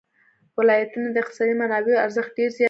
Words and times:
ولایتونه 0.57 1.07
د 1.11 1.15
اقتصادي 1.23 1.53
منابعو 1.61 2.03
ارزښت 2.05 2.31
ډېر 2.37 2.49
زیاتوي. 2.57 2.59